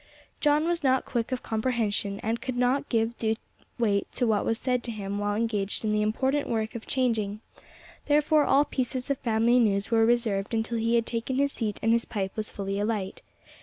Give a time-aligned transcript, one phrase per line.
[0.39, 3.35] John was not quick of comprehension, and could not give due
[3.77, 7.39] weight to what was said to him while engaged in the important work of changing;
[8.07, 11.91] therefore all pieces of family news were reserved until he had taken his seat and
[11.93, 13.21] his pipe was fully alight.